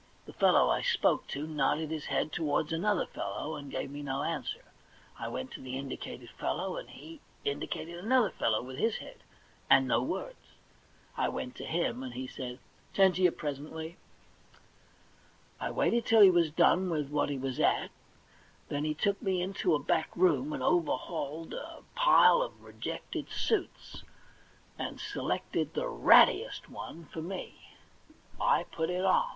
[0.25, 4.23] The fellow I spoke to nodded his head towards another fellow, and gave me no
[4.23, 4.63] answer.
[5.19, 9.17] I went to the indicated fellow, and he indicated another fellow with his head,
[9.69, 10.55] and no words.
[11.15, 13.97] I went to him, and he said:* 'Tend to you presently.'
[15.59, 17.91] I waited till he was done with what he was at,
[18.69, 24.01] then he took me into a bade room, and overhauled a pile of rejected suits,
[24.79, 27.55] and selected the rattiest one 12 THE £1,000,000 BANK NOTE for me.
[28.39, 29.29] 1 put it on.